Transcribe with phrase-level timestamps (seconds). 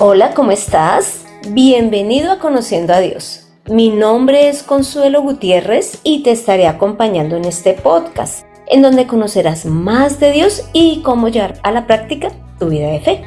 [0.00, 1.24] Hola, ¿cómo estás?
[1.50, 3.46] Bienvenido a Conociendo a Dios.
[3.66, 9.66] Mi nombre es Consuelo Gutiérrez y te estaré acompañando en este podcast, en donde conocerás
[9.66, 13.22] más de Dios y cómo llevar a la práctica tu vida de fe.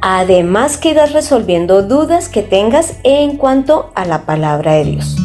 [0.00, 5.16] Además que irás resolviendo dudas que tengas en cuanto a la palabra de Dios.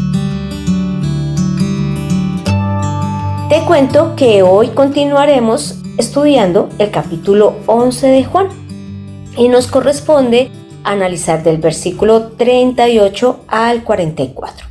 [3.49, 8.47] Te cuento que hoy continuaremos estudiando el capítulo 11 de Juan
[9.37, 10.49] y nos corresponde
[10.83, 14.67] analizar del versículo 38 al 44.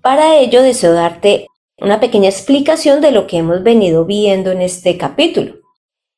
[0.00, 1.46] Para ello deseo darte
[1.78, 5.56] una pequeña explicación de lo que hemos venido viendo en este capítulo.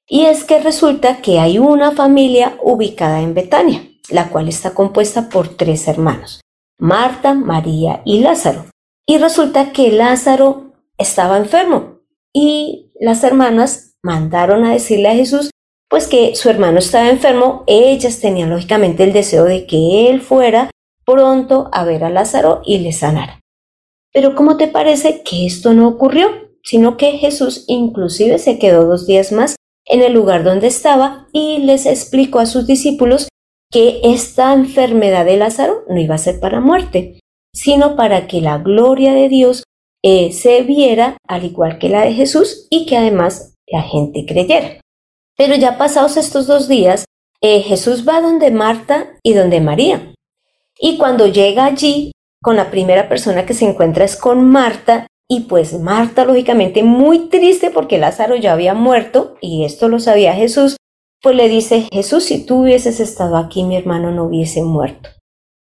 [0.06, 5.28] Y es que resulta que hay una familia ubicada en Betania, la cual está compuesta
[5.28, 6.40] por tres hermanos,
[6.78, 8.66] Marta, María y Lázaro.
[9.06, 11.98] Y resulta que Lázaro estaba enfermo
[12.32, 15.50] y las hermanas mandaron a decirle a Jesús
[15.88, 20.70] pues que su hermano estaba enfermo, ellas tenían lógicamente el deseo de que él fuera
[21.04, 23.40] pronto a ver a Lázaro y le sanara.
[24.12, 26.28] Pero ¿cómo te parece que esto no ocurrió?
[26.62, 31.58] Sino que Jesús inclusive se quedó dos días más en el lugar donde estaba y
[31.58, 33.28] les explicó a sus discípulos
[33.70, 37.20] que esta enfermedad de Lázaro no iba a ser para muerte,
[37.54, 39.64] sino para que la gloria de Dios
[40.02, 44.80] eh, se viera al igual que la de Jesús y que además la gente creyera.
[45.38, 47.04] Pero ya pasados estos dos días,
[47.40, 50.12] eh, Jesús va donde Marta y donde María.
[50.80, 52.10] Y cuando llega allí,
[52.42, 57.28] con la primera persona que se encuentra es con Marta, y pues Marta, lógicamente, muy
[57.28, 60.76] triste porque Lázaro ya había muerto, y esto lo sabía Jesús,
[61.22, 65.10] pues le dice, Jesús, si tú hubieses estado aquí, mi hermano no hubiese muerto.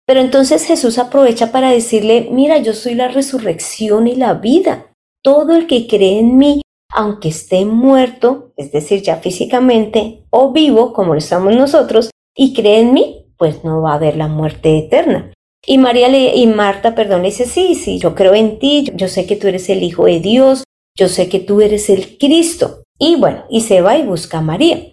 [0.07, 4.93] Pero entonces Jesús aprovecha para decirle, mira, yo soy la resurrección y la vida.
[5.23, 6.62] Todo el que cree en mí,
[6.93, 12.81] aunque esté muerto, es decir, ya físicamente, o vivo, como lo estamos nosotros, y cree
[12.81, 15.33] en mí, pues no va a haber la muerte eterna.
[15.67, 19.27] Y María y Marta, perdón, le dice, sí, sí, yo creo en ti, yo sé
[19.27, 20.65] que tú eres el Hijo de Dios,
[20.97, 22.83] yo sé que tú eres el Cristo.
[22.99, 24.93] Y bueno, y se va y busca a María.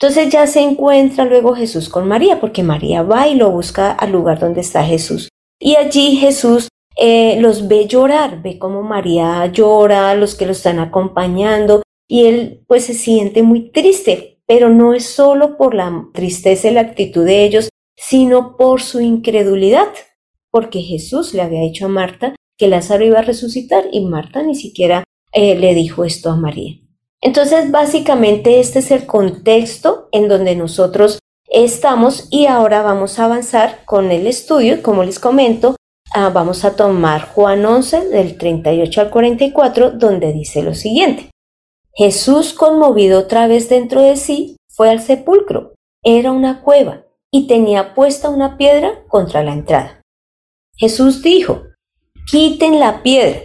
[0.00, 4.12] Entonces ya se encuentra luego Jesús con María, porque María va y lo busca al
[4.12, 5.28] lugar donde está Jesús.
[5.60, 6.68] Y allí Jesús
[7.00, 12.64] eh, los ve llorar, ve cómo María llora, los que lo están acompañando, y él
[12.66, 17.24] pues se siente muy triste, pero no es solo por la tristeza y la actitud
[17.24, 19.88] de ellos, sino por su incredulidad,
[20.50, 24.56] porque Jesús le había dicho a Marta que Lázaro iba a resucitar y Marta ni
[24.56, 26.80] siquiera eh, le dijo esto a María.
[27.20, 33.84] Entonces, básicamente este es el contexto en donde nosotros estamos y ahora vamos a avanzar
[33.84, 35.76] con el estudio, como les comento,
[36.14, 41.30] Ah, vamos a tomar Juan 11 del 38 al 44, donde dice lo siguiente.
[41.92, 45.74] Jesús, conmovido otra vez dentro de sí, fue al sepulcro.
[46.02, 50.02] Era una cueva y tenía puesta una piedra contra la entrada.
[50.76, 51.64] Jesús dijo,
[52.30, 53.40] quiten la piedra.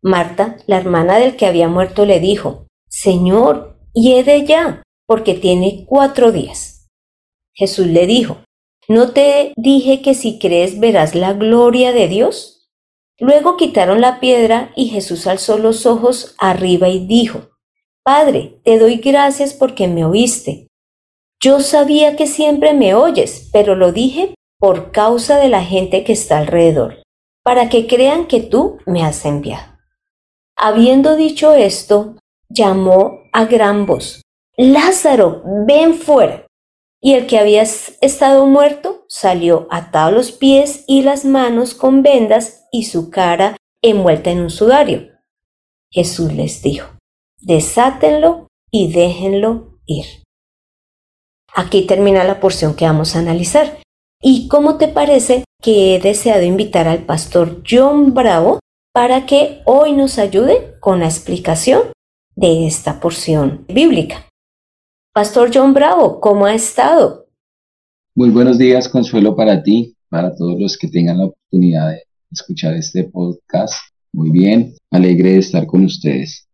[0.00, 6.30] Marta, la hermana del que había muerto, le dijo, Señor, hiede ya, porque tiene cuatro
[6.30, 6.86] días.
[7.54, 8.44] Jesús le dijo,
[8.88, 12.68] ¿No te dije que si crees verás la gloria de Dios?
[13.18, 17.48] Luego quitaron la piedra y Jesús alzó los ojos arriba y dijo,
[18.04, 20.68] Padre, te doy gracias porque me oíste.
[21.40, 26.12] Yo sabía que siempre me oyes, pero lo dije por causa de la gente que
[26.12, 27.02] está alrededor,
[27.42, 29.76] para que crean que tú me has enviado.
[30.56, 32.16] Habiendo dicho esto,
[32.48, 34.22] llamó a gran voz,
[34.56, 36.45] Lázaro, ven fuera.
[37.06, 42.66] Y el que había estado muerto salió atado los pies y las manos con vendas
[42.72, 45.12] y su cara envuelta en un sudario.
[45.88, 46.88] Jesús les dijo,
[47.40, 50.24] desátenlo y déjenlo ir.
[51.54, 53.78] Aquí termina la porción que vamos a analizar.
[54.20, 58.58] ¿Y cómo te parece que he deseado invitar al pastor John Bravo
[58.92, 61.82] para que hoy nos ayude con la explicación
[62.34, 64.26] de esta porción bíblica?
[65.16, 67.24] Pastor John Bravo, ¿cómo ha estado?
[68.14, 72.74] Muy buenos días, Consuelo, para ti, para todos los que tengan la oportunidad de escuchar
[72.74, 73.72] este podcast.
[74.12, 76.46] Muy bien, alegre de estar con ustedes.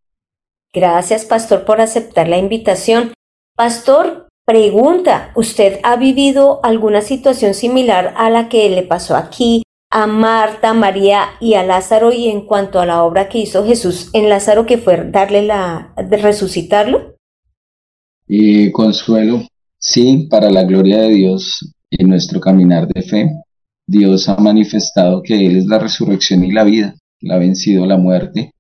[0.73, 3.13] Gracias, Pastor, por aceptar la invitación.
[3.57, 10.07] Pastor, pregunta, ¿usted ha vivido alguna situación similar a la que le pasó aquí a
[10.07, 14.29] Marta, María y a Lázaro y en cuanto a la obra que hizo Jesús en
[14.29, 17.12] Lázaro que fue darle la de resucitarlo?
[18.73, 19.47] Consuelo,
[19.79, 23.31] sí, para la gloria de Dios en nuestro caminar de fe,
[23.87, 27.99] Dios ha manifestado que Él es la resurrección y la vida, que ha vencido la
[27.99, 28.53] muerte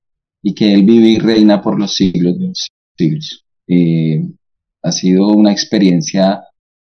[0.42, 3.44] y que Él vive y reina por los siglos de los siglos.
[3.66, 4.22] Eh,
[4.82, 6.42] ha sido una experiencia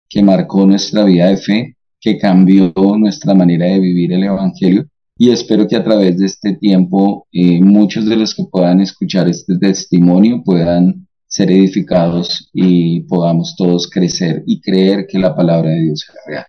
[0.08, 4.86] que marcó nuestra vida de fe, que cambió nuestra manera de vivir el Evangelio.
[5.16, 9.28] Y espero que a través de este tiempo eh, muchos de los que puedan escuchar
[9.28, 15.82] este testimonio puedan ser edificados y podamos todos crecer y creer que la palabra de
[15.82, 16.46] Dios es real.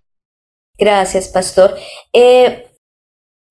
[0.78, 1.76] Gracias, pastor.
[2.12, 2.66] Eh,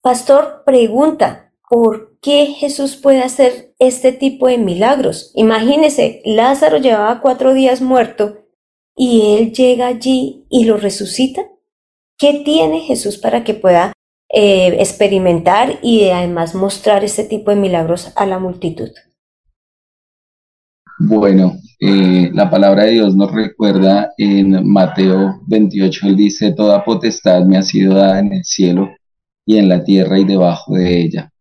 [0.02, 5.32] pastor, pregunta, ¿por qué Jesús puede hacer este tipo de milagros?
[5.36, 8.48] Imagínese, Lázaro llevaba cuatro días muerto
[8.96, 11.44] y él llega allí y lo resucita.
[12.18, 13.94] ¿Qué tiene Jesús para que pueda
[14.34, 18.90] eh, experimentar y además mostrar este tipo de milagros a la multitud?
[21.02, 27.46] Bueno, eh, la palabra de Dios nos recuerda en Mateo 28, él dice, Toda potestad
[27.46, 28.90] me ha sido dada en el cielo
[29.46, 31.32] y en la tierra y debajo de ella.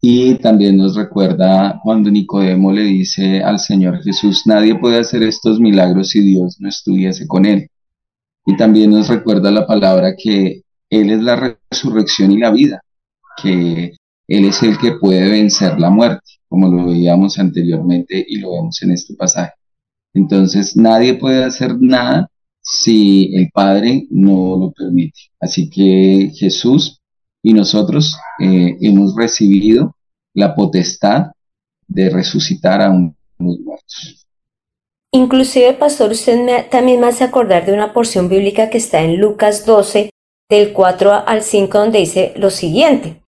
[0.00, 5.60] Y también nos recuerda cuando Nicodemo le dice al Señor Jesús, nadie puede hacer estos
[5.60, 7.68] milagros si Dios no estuviese con él.
[8.46, 12.80] Y también nos recuerda la palabra que Él es la resurrección y la vida,
[13.40, 13.92] que
[14.26, 18.82] Él es el que puede vencer la muerte, como lo veíamos anteriormente y lo vemos
[18.82, 19.52] en este pasaje.
[20.14, 22.30] Entonces, nadie puede hacer nada
[22.60, 25.20] si el Padre no lo permite.
[25.40, 27.00] Así que Jesús
[27.42, 29.94] y nosotros eh, hemos recibido
[30.34, 31.32] la potestad
[31.86, 34.26] de resucitar a unos muertos.
[35.12, 39.64] Inclusive, pastor, usted también me hace acordar de una porción bíblica que está en Lucas
[39.64, 40.10] 12,
[40.50, 43.22] del 4 al 5, donde dice lo siguiente.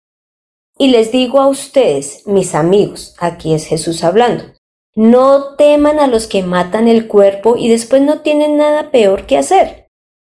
[0.80, 4.44] Y les digo a ustedes, mis amigos, aquí es Jesús hablando,
[4.96, 9.36] no teman a los que matan el cuerpo y después no tienen nada peor que
[9.36, 9.88] hacer.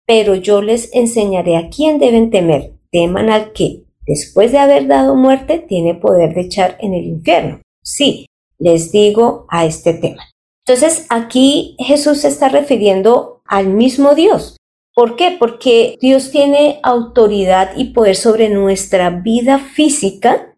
[0.08, 2.72] Pero yo les enseñaré a quién deben temer.
[2.90, 7.60] Teman al que, después de haber dado muerte, tiene poder de echar en el infierno.
[7.84, 8.26] Sí,
[8.58, 10.24] les digo a este tema.
[10.66, 14.56] Entonces aquí Jesús se está refiriendo al mismo Dios.
[15.00, 15.34] ¿Por qué?
[15.38, 20.54] Porque Dios tiene autoridad y poder sobre nuestra vida física,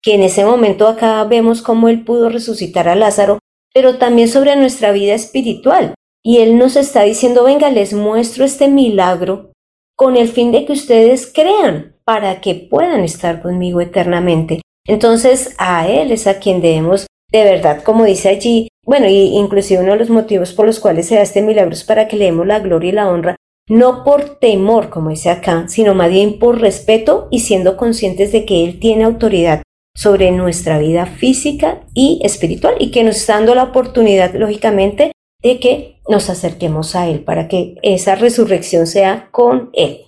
[0.00, 3.40] que en ese momento acá vemos cómo Él pudo resucitar a Lázaro,
[3.74, 5.94] pero también sobre nuestra vida espiritual.
[6.22, 9.50] Y Él nos está diciendo, venga, les muestro este milagro
[9.96, 14.60] con el fin de que ustedes crean para que puedan estar conmigo eternamente.
[14.86, 19.82] Entonces a Él es a quien debemos de verdad, como dice allí, bueno, y inclusive
[19.82, 22.26] uno de los motivos por los cuales se da este milagro es para que le
[22.26, 23.36] demos la gloria y la honra,
[23.68, 28.44] no por temor, como dice acá, sino más bien por respeto y siendo conscientes de
[28.44, 29.62] que Él tiene autoridad
[29.94, 35.12] sobre nuestra vida física y espiritual y que nos está dando la oportunidad, lógicamente,
[35.42, 40.06] de que nos acerquemos a Él para que esa resurrección sea con Él.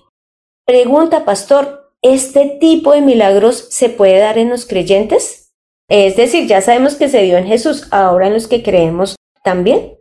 [0.65, 5.53] Pregunta, pastor, ¿este tipo de milagros se puede dar en los creyentes?
[5.89, 9.97] Es decir, ya sabemos que se dio en Jesús, ahora en los que creemos también.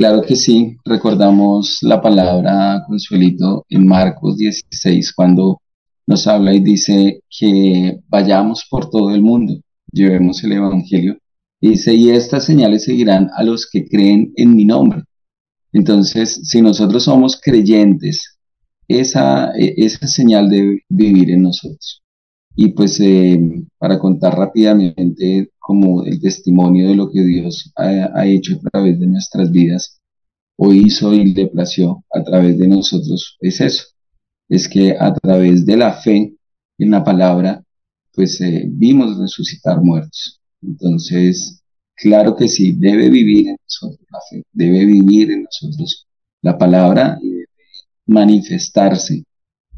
[0.00, 5.60] Claro que sí, recordamos la palabra Consuelito en Marcos 16 cuando
[6.06, 9.60] nos habla y dice que vayamos por todo el mundo,
[9.92, 11.18] llevemos el Evangelio.
[11.60, 15.02] dice, y estas señales seguirán a los que creen en mi nombre.
[15.70, 18.38] Entonces, si nosotros somos creyentes,
[18.88, 22.02] esa, e, esa señal debe vivir en nosotros.
[22.56, 23.38] Y pues eh,
[23.76, 29.06] para contar rápidamente como el testimonio de lo que Dios ha, hecho a través de
[29.06, 30.00] nuestras vidas,
[30.56, 33.84] o hizo y le plació a través de nosotros, es eso.
[34.48, 36.34] Es que a través de la fe
[36.76, 37.62] en la palabra,
[38.12, 40.40] pues eh, vimos resucitar muertos.
[40.60, 41.62] Entonces,
[41.94, 46.08] claro que sí, debe vivir en nosotros la fe, debe vivir en nosotros
[46.42, 47.46] la palabra debe
[48.06, 49.22] manifestarse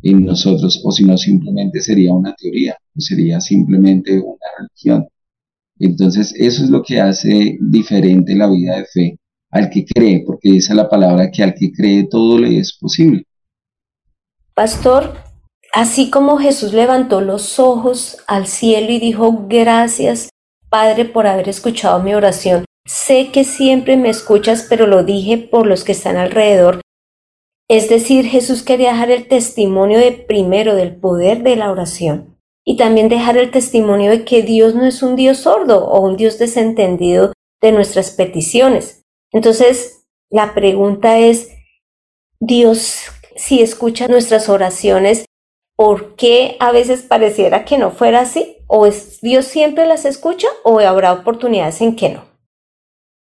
[0.01, 5.07] en nosotros, o si no, simplemente sería una teoría, o sería simplemente una religión.
[5.79, 9.19] Entonces, eso es lo que hace diferente la vida de fe
[9.51, 13.25] al que cree, porque dice la palabra que al que cree todo le es posible.
[14.55, 15.15] Pastor,
[15.75, 20.31] así como Jesús levantó los ojos al cielo y dijo, gracias,
[20.71, 22.65] Padre, por haber escuchado mi oración.
[22.87, 26.81] Sé que siempre me escuchas, pero lo dije por los que están alrededor
[27.73, 32.32] es decir, Jesús quería dejar el testimonio de primero del poder de la oración
[32.65, 36.17] y también dejar el testimonio de que Dios no es un Dios sordo o un
[36.17, 39.05] Dios desentendido de nuestras peticiones.
[39.33, 41.51] Entonces, la pregunta es,
[42.41, 43.03] Dios,
[43.37, 45.25] si escucha nuestras oraciones,
[45.77, 48.57] ¿por qué a veces pareciera que no fuera así?
[48.67, 48.89] ¿O
[49.23, 52.25] Dios siempre las escucha o habrá oportunidades en que no?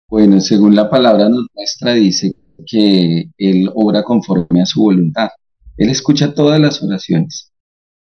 [0.09, 5.29] Bueno, según la palabra nos muestra, dice que Él obra conforme a su voluntad.
[5.77, 7.51] Él escucha todas las oraciones,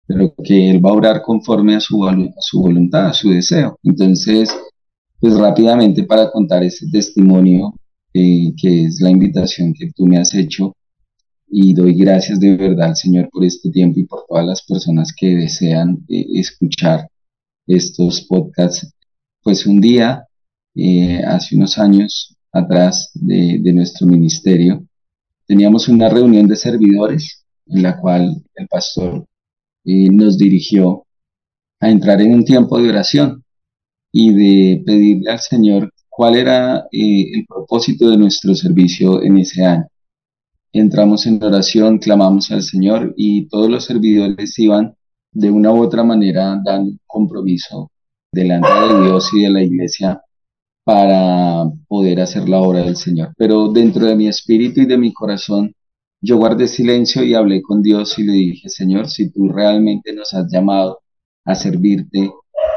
[0.09, 2.01] pero que Él va a orar conforme a su,
[2.41, 3.79] su voluntad, a su deseo.
[3.83, 4.51] Entonces,
[5.21, 7.75] pues rápidamente para contar ese testimonio,
[8.15, 10.75] eh, que es la invitación que tú me has hecho,
[11.51, 15.13] y doy gracias de verdad al Señor por este tiempo y por todas las personas
[15.15, 17.09] que desean eh, escuchar
[17.67, 18.91] estos podcasts.
[19.43, 20.25] Pues un día,
[20.75, 24.83] eh, hace unos años atrás de, nuestro ministerio,
[25.47, 29.27] teníamos una reunión de servidores en la cual el pastor
[29.89, 31.05] eh, nos dirigió
[31.81, 33.45] a entrar en un tiempo de oración
[34.13, 39.87] y de pedirle al Señor cuál era el propósito de nuestro servicio en ese año
[40.73, 44.95] entramos en oración, clamamos al Señor y todos los servidores iban
[45.33, 47.91] de una u otra manera dando compromiso
[48.33, 50.23] delante de Dios y de la iglesia
[50.85, 53.33] para poder hacer la obra del Señor.
[53.37, 55.73] Pero dentro de mi espíritu y de mi corazón,
[56.21, 60.35] yo guardé silencio y hablé con Dios y le dije, Señor, si tú realmente nos
[60.35, 61.01] has llamado
[61.45, 62.31] a servirte,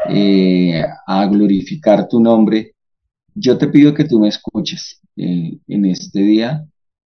[0.09, 2.73] eh, a glorificar tu nombre,
[3.33, 6.65] yo te pido que tú me escuches eh, en este día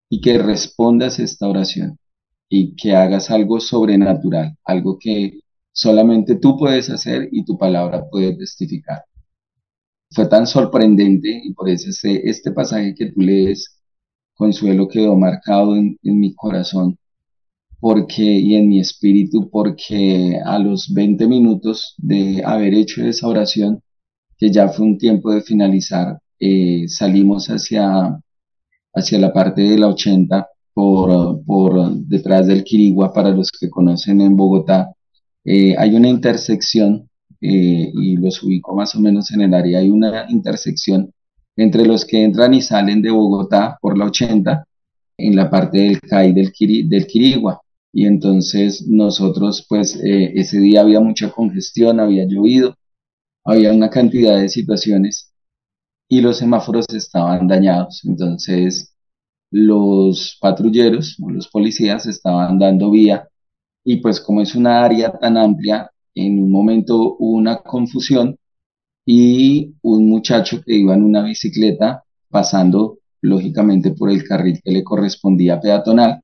[0.09, 1.97] y que respondas esta oración
[2.49, 5.39] y que hagas algo sobrenatural, algo que
[5.71, 9.03] solamente tú puedes hacer y tu palabra puede testificar.
[10.11, 13.72] Fue tan sorprendente y por eso este, pasaje que tú lees,
[14.35, 16.97] Consuelo, quedó marcado en, mi corazón
[17.79, 23.81] porque y en mi espíritu porque a los 20 minutos de haber hecho esa oración,
[24.37, 28.19] que ya fue un tiempo de finalizar, eh, salimos hacia
[28.93, 34.21] hacia la parte de la 80 por, por detrás del Quirigua, para los que conocen
[34.21, 34.93] en Bogotá,
[35.43, 37.09] eh, hay una intersección,
[37.41, 41.11] eh, y los ubico más o menos en el área, hay una intersección
[41.55, 44.65] entre los que entran y salen de Bogotá por la 80,
[45.17, 46.51] en la parte del CAI del,
[46.89, 47.61] del Quirigua.
[47.91, 52.75] Y entonces nosotros, pues eh, ese día había mucha congestión, había llovido,
[53.45, 55.33] había una cantidad de situaciones
[56.09, 58.01] y los semáforos estaban dañados.
[58.05, 58.95] Entonces,
[59.51, 63.27] los patrulleros o los policías estaban dando vía
[63.83, 68.37] y pues como es una área tan amplia, en un momento hubo una confusión
[69.05, 74.83] y un muchacho que iba en una bicicleta pasando lógicamente por el carril que le
[74.83, 76.21] correspondía peatonal,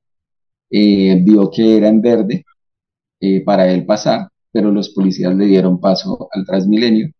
[0.70, 2.44] eh, vio que era en verde
[3.20, 7.10] eh, para él pasar, pero los policías le dieron paso al Transmilenio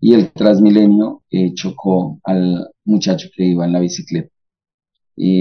[0.00, 4.30] y el Transmilenio eh, chocó al muchacho que iba en la bicicleta.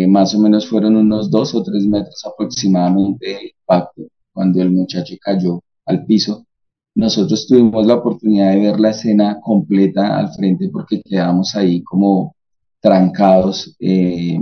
[0.08, 5.16] Más o menos fueron unos dos o tres metros aproximadamente de impacto cuando el muchacho
[5.22, 6.46] cayó al piso.
[6.96, 12.36] Nosotros tuvimos la oportunidad de ver la escena completa al frente porque quedamos ahí como
[12.80, 14.40] trancados eh,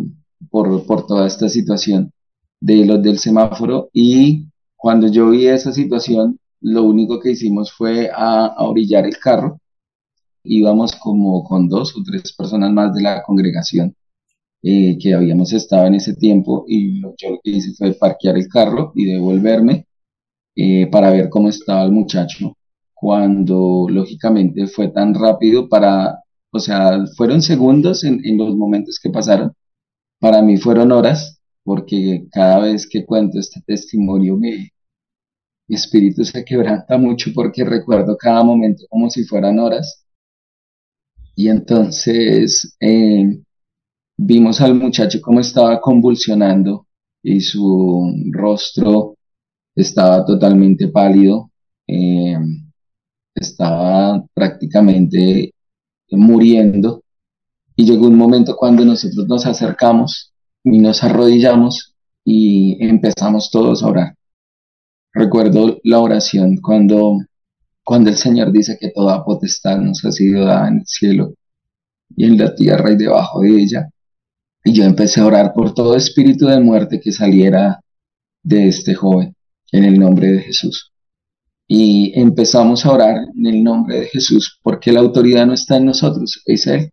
[0.49, 2.11] por, por toda esta situación
[2.59, 3.89] de los del semáforo.
[3.93, 9.17] Y cuando yo vi esa situación, lo único que hicimos fue a, a orillar el
[9.17, 9.59] carro.
[10.43, 13.95] Íbamos como con dos o tres personas más de la congregación
[14.63, 18.37] eh, que habíamos estado en ese tiempo y lo, yo lo que hice fue parquear
[18.37, 19.87] el carro y devolverme
[20.55, 22.57] eh, para ver cómo estaba el muchacho
[22.93, 26.19] cuando lógicamente fue tan rápido para,
[26.51, 29.53] o sea, fueron segundos en, en los momentos que pasaron,
[30.19, 34.69] para mí fueron horas porque cada vez que cuento este testimonio mi
[35.69, 40.05] espíritu se quebranta mucho porque recuerdo cada momento como si fueran horas.
[41.35, 43.41] Y entonces eh,
[44.17, 46.87] vimos al muchacho cómo estaba convulsionando
[47.23, 49.10] y su rostro
[49.75, 51.51] estaba totalmente pálido,
[51.87, 52.37] eh,
[53.35, 55.53] estaba prácticamente
[56.11, 57.03] muriendo.
[57.75, 63.87] Y llegó un momento cuando nosotros nos acercamos y nos arrodillamos y empezamos todos a
[63.87, 64.15] orar.
[65.13, 67.19] Recuerdo la oración cuando
[67.83, 71.33] cuando el Señor dice que toda potestad nos ha sido dada en el cielo
[72.15, 73.89] y en la tierra y debajo de ella.
[74.63, 77.81] Y yo empecé a orar por todo espíritu de muerte que saliera
[78.43, 79.35] de este joven,
[79.71, 80.91] en el nombre de Jesús.
[81.67, 85.85] Y empezamos a orar en el nombre de Jesús, porque la autoridad no está en
[85.85, 86.91] nosotros, es Él.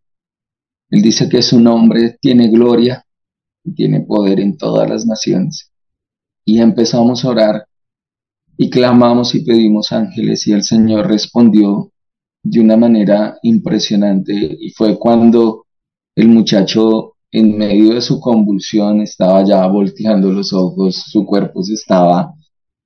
[0.91, 3.05] Él dice que su nombre tiene gloria
[3.65, 5.73] y tiene poder en todas las naciones.
[6.45, 7.65] Y empezamos a orar
[8.57, 11.93] y clamamos y pedimos ángeles y el Señor respondió
[12.43, 15.67] de una manera impresionante y fue cuando
[16.17, 21.75] el muchacho en medio de su convulsión estaba ya volteando los ojos, su cuerpo se
[21.75, 22.33] estaba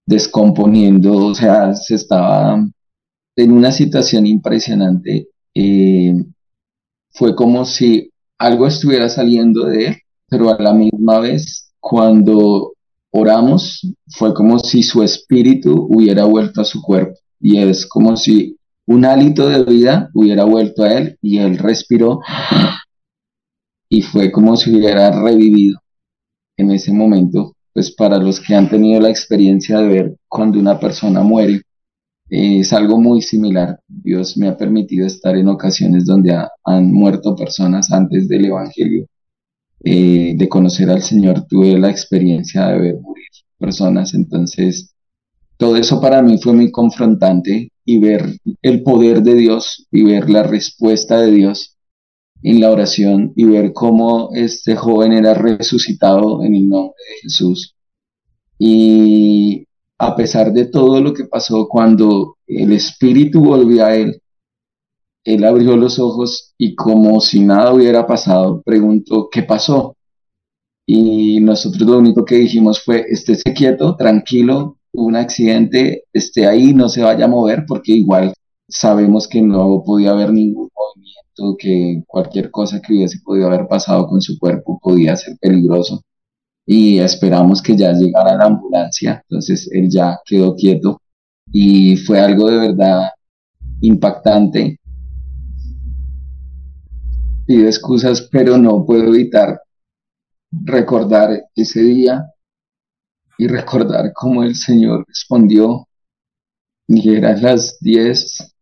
[0.06, 2.64] descomponiendo, o sea, se estaba
[3.36, 5.28] en una situación impresionante.
[5.54, 6.14] Eh,
[7.10, 9.96] fue como si algo estuviera saliendo de él,
[10.28, 12.72] pero a la misma vez, cuando
[13.10, 18.56] oramos, fue como si su espíritu hubiera vuelto a su cuerpo y es como si
[18.86, 22.20] un hálito de vida hubiera vuelto a él y él respiró
[23.88, 25.78] y fue como si hubiera revivido
[26.56, 27.51] en ese momento.
[27.72, 31.62] Pues para los que han tenido la experiencia de ver cuando una persona muere,
[32.30, 33.80] eh, es algo muy similar.
[33.88, 39.06] Dios me ha permitido estar en ocasiones donde han muerto personas antes del Evangelio.
[39.84, 43.26] Eh, de conocer al Señor tuve la experiencia de ver morir
[43.58, 44.94] personas, entonces
[45.56, 50.30] todo eso para mí fue muy confrontante y ver el poder de Dios y ver
[50.30, 51.71] la respuesta de Dios
[52.42, 57.74] en la oración y ver cómo este joven era resucitado en el nombre de Jesús.
[58.58, 59.66] Y
[59.98, 64.20] a pesar de todo lo que pasó, cuando el Espíritu volvió a él,
[65.24, 69.96] él abrió los ojos y como si nada hubiera pasado, preguntó, ¿qué pasó?
[70.86, 76.88] Y nosotros lo único que dijimos fue, estése quieto, tranquilo, un accidente, esté ahí, no
[76.88, 78.34] se vaya a mover, porque igual
[78.68, 80.68] sabemos que no podía haber ningún
[81.58, 86.02] que cualquier cosa que hubiese podido haber pasado con su cuerpo podía ser peligroso.
[86.66, 91.00] Y esperamos que ya llegara la ambulancia, entonces él ya quedó quieto
[91.52, 93.10] y fue algo de verdad
[93.80, 94.78] impactante.
[97.46, 99.60] Pido excusas, pero no puedo evitar
[100.52, 102.26] recordar ese día
[103.38, 105.88] y recordar cómo el Señor respondió.
[106.86, 108.54] Y eran las diez,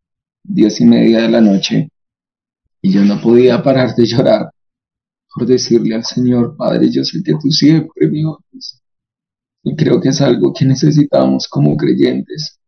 [0.43, 1.90] diez y media de la noche,
[2.83, 4.51] y yo no podía parar de llorar
[5.35, 8.83] por decirle al Señor, Padre, yo sé que tú siempre me oyes.
[9.63, 12.59] Y creo que es algo que necesitamos como creyentes.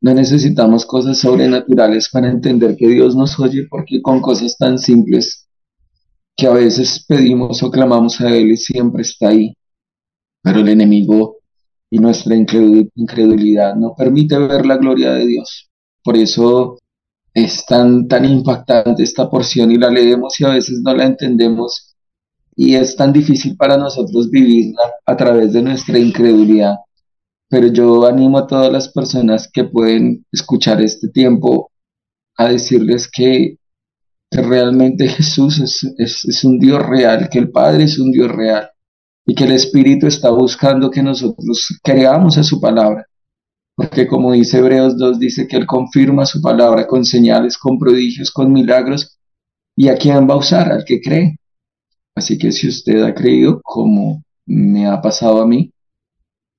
[0.00, 5.48] No necesitamos cosas sobrenaturales para entender que Dios nos oye, porque con cosas tan simples
[6.36, 9.54] que a veces pedimos o clamamos a Él y siempre está ahí.
[10.42, 11.36] Pero el enemigo
[11.90, 15.70] y nuestra incredulidad no permite ver la gloria de Dios.
[16.02, 16.78] Por eso
[17.36, 21.94] es tan, tan impactante esta porción y la leemos y a veces no la entendemos
[22.56, 26.76] y es tan difícil para nosotros vivirla a través de nuestra incredulidad.
[27.50, 31.70] Pero yo animo a todas las personas que pueden escuchar este tiempo
[32.38, 33.58] a decirles que,
[34.30, 38.68] realmente Jesús es, es un Dios real, que el Padre es un Dios real
[39.26, 43.06] y que el Espíritu está buscando que nosotros creamos a su palabra.
[43.76, 48.30] Porque como dice Hebreos 2, dice que Él confirma su palabra con señales, con prodigios,
[48.30, 49.18] con milagros.
[49.76, 50.72] ¿Y a quién va a usar?
[50.72, 51.36] Al que cree.
[52.14, 55.70] Así que si usted ha creído, como me ha pasado a mí,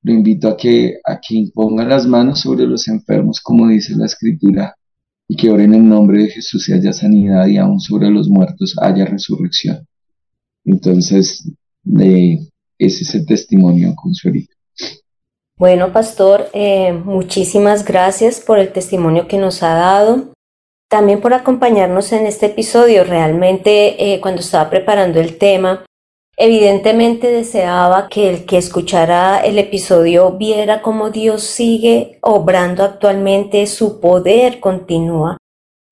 [0.04, 4.06] lo invito a que, a que imponga las manos sobre los enfermos, como dice la
[4.06, 4.76] Escritura,
[5.28, 8.76] y que oren en nombre de Jesús y haya sanidad y aún sobre los muertos
[8.80, 9.88] haya resurrección.
[10.64, 11.52] Entonces,
[11.84, 14.57] de ese es el testimonio, Consuelito.
[15.58, 20.26] Bueno, pastor, eh, muchísimas gracias por el testimonio que nos ha dado,
[20.88, 23.04] también por acompañarnos en este episodio.
[23.04, 25.84] Realmente, eh, cuando estaba preparando el tema,
[26.38, 34.00] evidentemente deseaba que el que escuchara el episodio viera cómo Dios sigue obrando actualmente, su
[34.00, 35.38] poder continúa,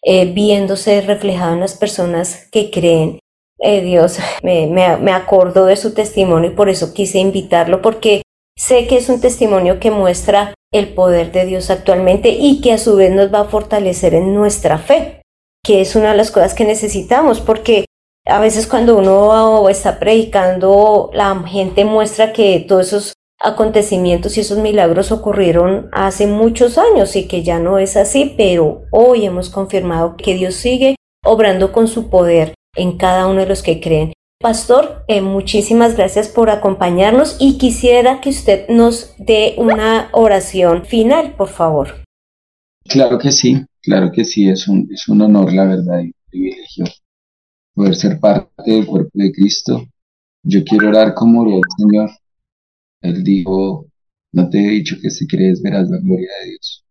[0.04, 3.18] eh, viéndose reflejado en las personas que creen
[3.58, 8.22] Dios me, me, me acordó de su testimonio y por eso quise invitarlo porque
[8.58, 12.78] sé que es un testimonio que muestra el poder de Dios actualmente y que a
[12.78, 15.22] su vez nos va a fortalecer en nuestra fe,
[15.64, 17.86] que es una de las cosas que necesitamos porque
[18.26, 24.58] a veces cuando uno está predicando, la gente muestra que todos esos acontecimientos y esos
[24.58, 30.16] milagros ocurrieron hace muchos años y que ya no es así, pero hoy hemos confirmado
[30.18, 34.14] que Dios sigue obrando con su poder en cada uno de los que creen.
[34.46, 41.36] Pastor, eh, muchísimas gracias por acompañarnos y quisiera que usted nos dé una oración final,
[41.36, 42.04] por favor.
[42.84, 46.14] Claro que sí, claro que sí, es un, es un honor, la verdad, y un
[46.30, 46.86] privilegio
[47.74, 49.84] poder ser parte del cuerpo de Cristo.
[50.44, 52.12] Yo quiero orar como el Señor.
[53.02, 53.88] Él dijo,
[54.32, 56.86] no te he dicho que si crees verás la gloria de Dios.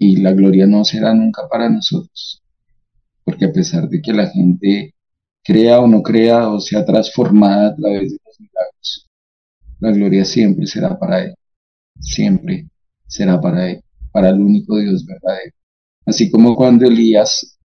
[0.00, 2.42] Y la gloria no será nunca para nosotros,
[3.22, 4.94] porque a pesar de que la gente
[5.50, 9.08] crea o no crea o sea transformada a través de los milagros,
[9.80, 11.34] la gloria siempre será para Él,
[11.98, 12.68] siempre
[13.08, 13.80] será para Él,
[14.12, 15.52] para el único Dios verdadero.
[16.06, 17.58] Así como cuando Elías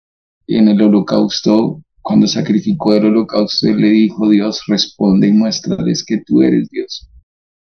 [0.47, 6.41] en el holocausto, cuando sacrificó el holocausto, le dijo, Dios, responde y muéstrales que tú
[6.41, 7.07] eres Dios.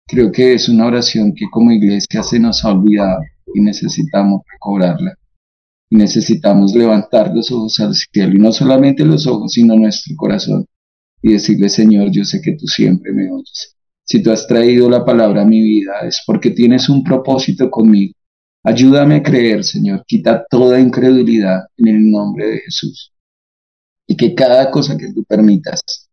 [0.06, 3.20] Creo que es una oración que como iglesia se nos ha olvidado
[3.54, 5.18] y necesitamos recobrarla
[5.96, 10.66] necesitamos levantar los ojos al cielo, y no solamente los ojos, sino nuestro corazón,
[11.22, 13.76] y decirle, Señor, yo sé que tú siempre me oyes.
[14.04, 18.14] Si tú has traído la palabra a mi vida, es porque tienes un propósito conmigo.
[18.64, 23.12] Ayúdame a creer, Señor, quita toda incredulidad en el nombre de Jesús.
[24.06, 26.08] Y que cada cosa que tú permitas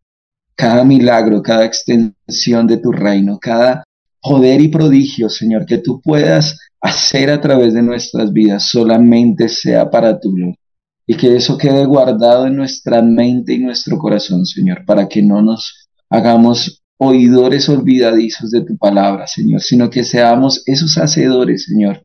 [0.55, 3.83] cada milagro, cada extensión de tu reino, cada
[4.21, 9.89] poder y prodigio, Señor, que tú puedas hacer a través de nuestras vidas, solamente sea
[9.89, 10.60] para tu gloria.
[11.08, 15.41] Y que eso quede guardado en nuestra mente y nuestro corazón, Señor, para que no
[15.41, 22.04] nos hagamos oidores olvidadizos de tu palabra, Señor, sino que seamos esos hacedores, Señor,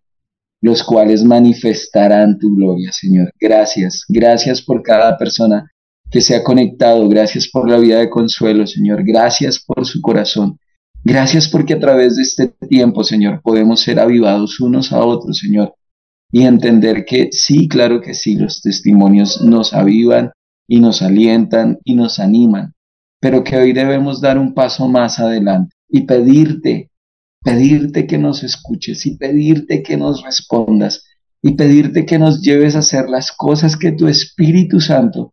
[0.63, 3.33] los cuales manifestarán tu gloria, Señor.
[3.39, 5.71] Gracias, gracias por cada persona
[6.11, 10.59] que se ha conectado, gracias por la vida de consuelo, Señor, gracias por su corazón.
[11.05, 15.75] Gracias porque a través de este tiempo, Señor, podemos ser avivados unos a otros, Señor,
[16.31, 20.33] y entender que sí, claro que sí, los testimonios nos avivan
[20.69, 22.75] y nos alientan y nos animan,
[23.19, 26.91] pero que hoy debemos dar un paso más adelante y pedirte,
[27.43, 31.05] pedirte que nos escuches y pedirte que nos respondas
[31.43, 35.33] y pedirte que nos lleves a hacer las cosas que tu Espíritu Santo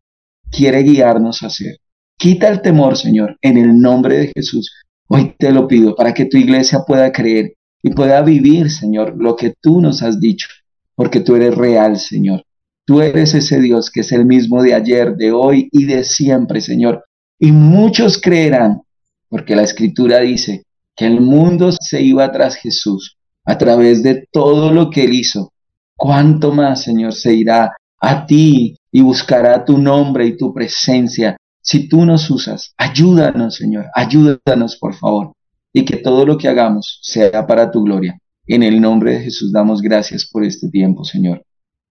[0.49, 1.77] quiere guiarnos a hacer.
[2.17, 4.71] Quita el temor, Señor, en el nombre de Jesús.
[5.07, 9.35] Hoy te lo pido para que tu iglesia pueda creer y pueda vivir, Señor, lo
[9.35, 10.47] que tú nos has dicho,
[10.95, 12.43] porque tú eres real, Señor.
[12.85, 16.61] Tú eres ese Dios que es el mismo de ayer, de hoy y de siempre,
[16.61, 17.05] Señor.
[17.39, 18.81] Y muchos creerán,
[19.29, 20.63] porque la escritura dice
[20.95, 25.53] que el mundo se iba tras Jesús a través de todo lo que él hizo.
[25.95, 31.37] ¿Cuánto más, Señor, se irá a ti y buscará tu nombre y tu presencia
[31.67, 32.73] si tú nos usas?
[32.77, 35.33] Ayúdanos, Señor, ayúdanos, por favor,
[35.73, 38.17] y que todo lo que hagamos sea para tu gloria.
[38.45, 41.43] En el nombre de Jesús damos gracias por este tiempo, Señor.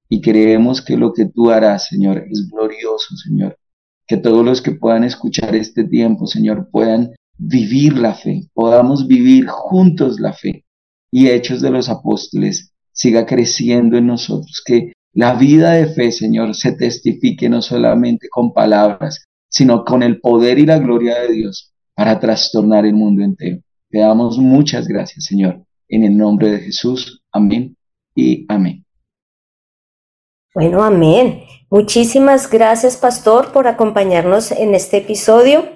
[0.08, 3.58] Y creemos que lo que tú harás, Señor, es glorioso, Señor
[4.06, 9.46] que todos los que puedan escuchar este tiempo, Señor, puedan vivir la fe, podamos vivir
[9.48, 10.64] juntos la fe
[11.10, 16.54] y Hechos de los Apóstoles siga creciendo en nosotros, que la vida de fe, Señor,
[16.54, 19.24] se testifique no solamente con palabras,
[19.56, 23.58] sino con el poder y la gloria de Dios para trastornar el mundo entero.
[23.88, 27.22] Te damos muchas gracias, Señor, en el nombre de Jesús.
[27.32, 27.74] Amén
[28.14, 28.84] y amén.
[30.54, 31.44] Bueno, amén.
[31.70, 35.74] Muchísimas gracias, pastor, por acompañarnos en este episodio.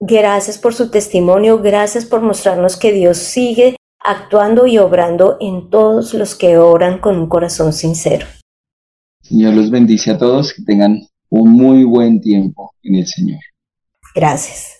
[0.00, 6.12] Gracias por su testimonio, gracias por mostrarnos que Dios sigue actuando y obrando en todos
[6.12, 8.26] los que oran con un corazón sincero.
[9.22, 13.40] Señor los bendice a todos, que tengan un muy buen tiempo en el Señor.
[14.14, 14.78] Gracias.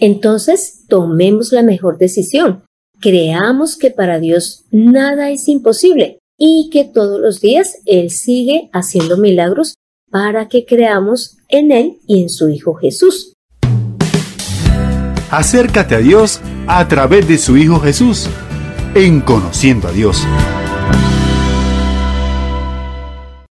[0.00, 2.64] Entonces, tomemos la mejor decisión.
[3.00, 9.16] Creamos que para Dios nada es imposible y que todos los días Él sigue haciendo
[9.16, 9.74] milagros
[10.10, 13.34] para que creamos en Él y en su Hijo Jesús.
[15.30, 18.28] Acércate a Dios a través de su Hijo Jesús,
[18.94, 20.24] en conociendo a Dios.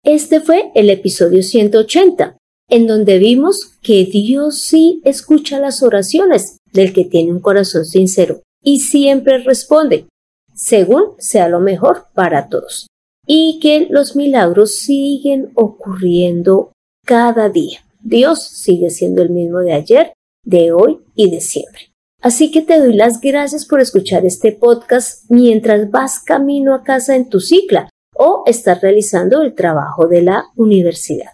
[0.03, 2.39] Este fue el episodio 180,
[2.71, 8.41] en donde vimos que Dios sí escucha las oraciones del que tiene un corazón sincero
[8.63, 10.07] y siempre responde
[10.55, 12.87] según sea lo mejor para todos,
[13.27, 16.73] y que los milagros siguen ocurriendo
[17.07, 17.81] cada día.
[18.03, 20.13] Dios sigue siendo el mismo de ayer,
[20.45, 21.93] de hoy y de siempre.
[22.23, 27.17] Así que te doy las gracias por escuchar este podcast mientras vas camino a casa
[27.17, 31.33] en tu cicla o estás realizando el trabajo de la universidad.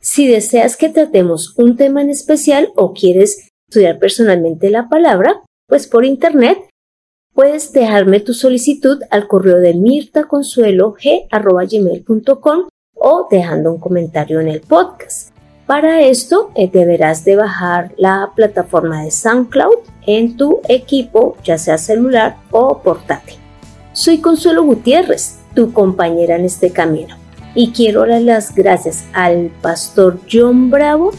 [0.00, 5.86] Si deseas que tratemos un tema en especial o quieres estudiar personalmente la palabra, pues
[5.86, 6.58] por internet
[7.34, 15.30] Puedes dejarme tu solicitud al correo de mirtaconsuelog.com o dejando un comentario en el podcast.
[15.66, 21.78] Para esto eh, deberás de bajar la plataforma de SoundCloud en tu equipo, ya sea
[21.78, 23.38] celular o portátil.
[23.94, 27.16] Soy Consuelo Gutiérrez, tu compañera en este camino,
[27.54, 31.12] y quiero dar las gracias al pastor John Bravo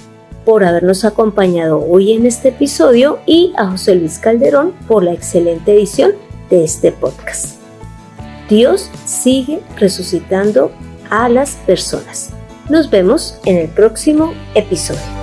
[0.45, 5.73] por habernos acompañado hoy en este episodio y a José Luis Calderón por la excelente
[5.73, 6.11] edición
[6.49, 7.57] de este podcast.
[8.49, 10.71] Dios sigue resucitando
[11.09, 12.31] a las personas.
[12.69, 15.22] Nos vemos en el próximo episodio.